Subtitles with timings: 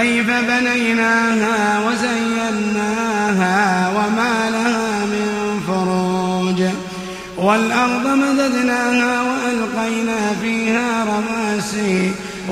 [0.00, 5.26] كيف بنيناها وزيناها وما لها من
[5.66, 6.60] فروج
[7.48, 11.96] والأرض مددناها وألقينا فيها رواسي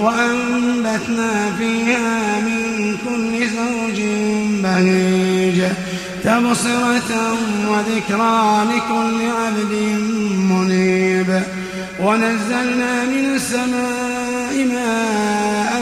[0.01, 2.61] وأنبتنا فيها من
[3.07, 3.99] كل زوج
[4.63, 5.59] بهيج
[6.25, 7.13] تبصرة
[7.69, 8.43] وذكرى
[8.77, 9.75] لكل عبد
[10.39, 11.31] منيب
[12.03, 15.82] ونزلنا من السماء ماء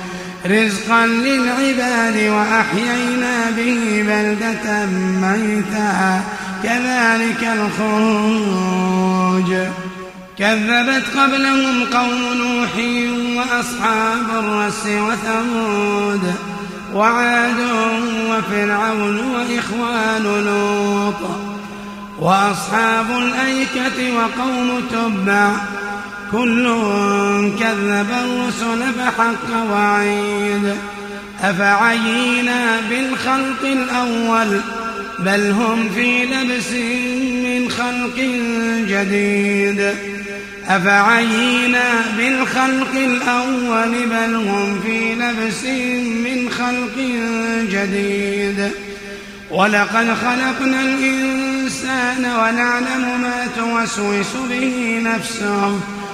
[0.45, 4.85] رزقا للعباد وأحيينا به بلدة
[5.21, 6.21] ميتا
[6.63, 9.53] كذلك الخروج
[10.39, 12.69] كذبت قبلهم قوم نوح
[13.37, 16.33] وأصحاب الرس وثمود
[16.93, 17.55] وعاد
[18.29, 21.29] وفرعون وإخوان لوط
[22.19, 25.51] وأصحاب الأيكة وقوم تبع
[26.31, 26.63] كل
[27.59, 30.75] كذب الرسل فحق وعيد
[31.41, 34.61] أفعينا بالخلق الأول
[35.19, 36.71] بل هم في لبس
[37.45, 38.17] من خلق
[38.89, 39.93] جديد
[40.67, 45.63] أفعينا بالخلق الأول بل هم في لبس
[46.27, 46.97] من خلق
[47.71, 48.71] جديد
[49.51, 55.77] ولقد خلقنا الإنسان ونعلم ما توسوس به نفسه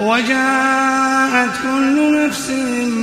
[0.00, 2.50] وجاءت كل نفس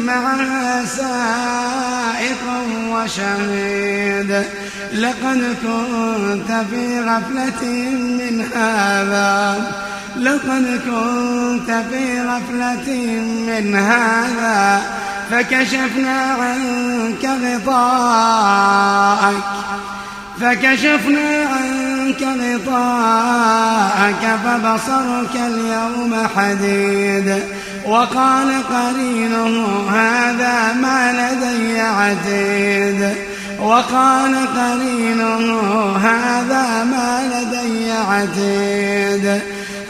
[0.05, 2.45] معها سائق
[2.91, 4.43] وشهيد
[4.93, 7.63] لقد كنت في غفلة
[7.93, 9.71] من هذا
[10.19, 12.89] لقد كنت في غفلة
[13.47, 14.81] من هذا
[15.31, 19.43] فكشفنا عنك غطاءك
[20.41, 21.76] فكشفنا عنك
[22.07, 27.39] إليك غطاءك فبصرك اليوم حديد
[27.85, 33.15] وقال قرينه هذا ما لدي عتيد
[33.61, 35.59] وقال قرينه
[35.97, 39.41] هذا ما لدي عتيد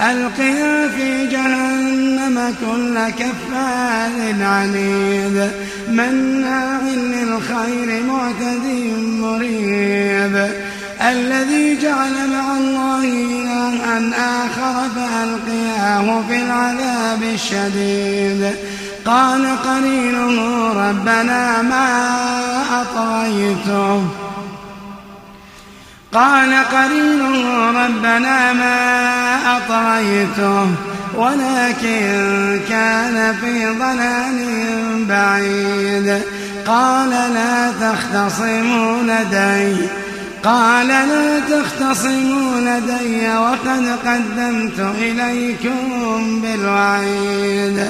[0.01, 5.49] ألقيا في جهنم كل كفار عنيد
[5.89, 10.57] مناع للخير معتد مريب
[11.01, 18.55] الذي جعل مع الله إلها آخر فألقياه في العذاب الشديد
[19.05, 21.85] قال قرينه ربنا ما
[22.81, 24.03] أطغيته
[26.13, 27.55] قال قرينه
[27.85, 28.77] ربنا ما
[29.57, 30.67] أطغيته
[31.15, 34.45] ولكن كان في ضلال
[35.09, 36.21] بعيد
[36.67, 39.85] قال لا تختصموا لدي
[40.43, 41.05] قال لا
[41.39, 47.87] تختصموا لدي وقد قدمت إليكم بالوعيد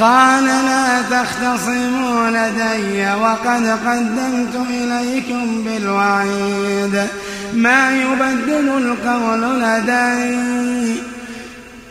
[0.00, 7.06] قال لا تختصموا لدي وقد قدمت إليكم بالوعيد
[7.54, 11.00] ما يبدل القول لدي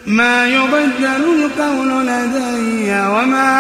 [0.08, 3.52] ما يبدل القول لدي وما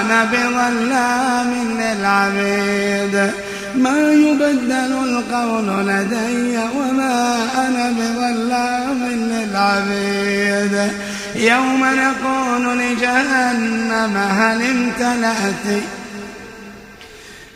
[0.00, 3.32] أنا بظلام للعبيد
[3.76, 10.90] ما يبدل القول لدي وما أنا بظلام للعبيد
[11.36, 15.82] يوم نقول لجهنم هل امتلأت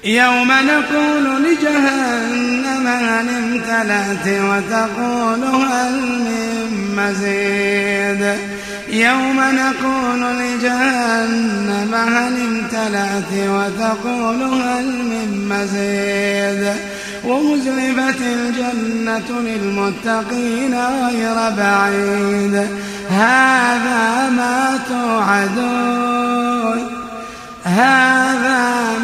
[0.05, 8.54] يوم نقول لجهنم هل امتلأت وتقول هل من مزيد
[8.95, 16.73] يوم نقول لجهنم هل امتلأت وتقول هل من مزيد
[17.25, 22.67] وأزلفت الجنة للمتقين غير بعيد
[23.11, 26.87] هذا ما توعدون
[27.65, 28.43] هذا
[28.99, 29.04] ما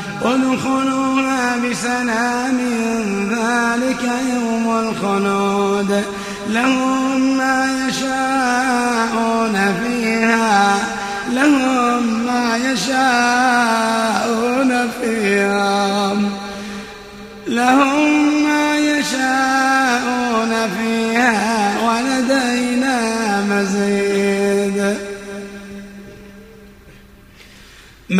[0.25, 2.57] ادخلوها بسلام
[3.29, 4.03] ذلك
[4.33, 6.03] يوم الخلود
[6.49, 10.75] لهم ما يشاءون فيها
[11.33, 14.71] لهم ما يشاءون
[15.01, 16.15] فيها
[17.47, 23.01] لهم ما يشاءون فيها ولدينا
[23.41, 25.01] مزيد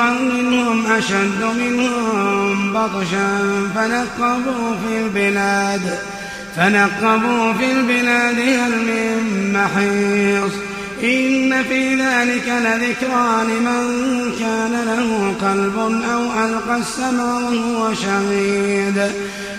[0.00, 3.38] قوم هم أشد منهم بطشا
[3.74, 5.98] فنقبوا في البلاد
[6.56, 9.22] فنقبوا في البلاد هل من
[9.54, 10.52] محيص
[11.14, 13.86] إن في ذلك لذكرى لمن
[14.40, 19.10] كان له قلب أو ألقى السمع وهو شهيد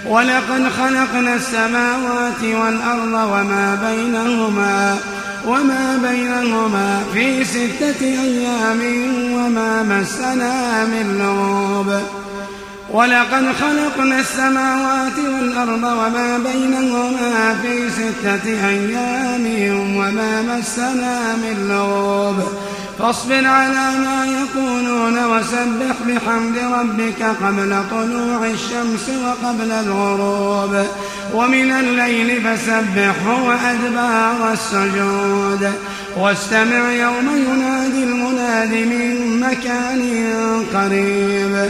[0.05, 5.14] ولقد خلقنا السماوات والأرض وما بينهما ۖ
[5.47, 8.81] وما بينهما في ستة أيام
[9.33, 11.99] وما مسنا من لغوب
[12.95, 22.35] ولقد خلقنا السماوات والأرض وما بينهما في ستة أيام وما مسنا من لغوب
[22.99, 30.85] فاصبر على ما يقولون وسبح بحمد ربك قبل طلوع الشمس وقبل الغروب
[31.33, 35.71] ومن الليل فسبحه وأدبار السجود
[36.17, 40.01] واستمع يوم ينادي المناد من مكان
[40.73, 41.69] قريب